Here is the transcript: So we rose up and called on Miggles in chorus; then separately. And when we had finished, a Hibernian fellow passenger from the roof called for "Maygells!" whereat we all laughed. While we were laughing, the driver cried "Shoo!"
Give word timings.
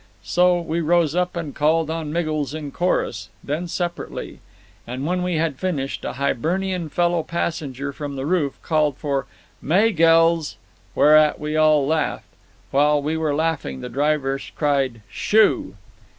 So 0.23 0.59
we 0.59 0.81
rose 0.81 1.13
up 1.13 1.35
and 1.35 1.53
called 1.53 1.91
on 1.91 2.11
Miggles 2.11 2.55
in 2.55 2.71
chorus; 2.71 3.29
then 3.43 3.67
separately. 3.67 4.39
And 4.87 5.05
when 5.05 5.21
we 5.21 5.35
had 5.35 5.59
finished, 5.59 6.03
a 6.03 6.13
Hibernian 6.13 6.89
fellow 6.89 7.21
passenger 7.21 7.93
from 7.93 8.15
the 8.15 8.25
roof 8.25 8.57
called 8.63 8.97
for 8.97 9.27
"Maygells!" 9.61 10.55
whereat 10.95 11.39
we 11.39 11.55
all 11.55 11.85
laughed. 11.85 12.25
While 12.71 12.99
we 13.03 13.15
were 13.15 13.35
laughing, 13.35 13.81
the 13.81 13.89
driver 13.89 14.39
cried 14.55 15.01
"Shoo!" 15.11 15.75